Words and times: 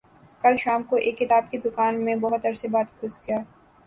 کل 0.41 0.55
شام 0.57 0.83
کو 0.83 0.95
ایک 0.97 1.17
کتاب 1.17 1.51
کی 1.51 1.57
دکان 1.65 2.03
میں 2.05 2.15
بہت 2.15 2.45
عرصہ 2.45 2.67
بعد 2.71 3.01
گھس 3.01 3.17
گیا 3.27 3.37